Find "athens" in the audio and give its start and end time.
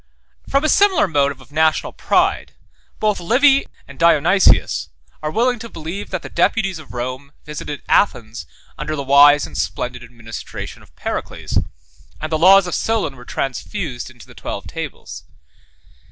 7.87-8.47